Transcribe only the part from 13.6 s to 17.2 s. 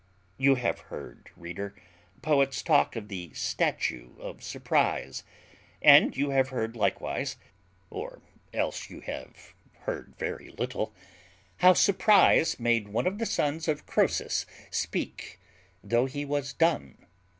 of Croesus speak, though he was dumb.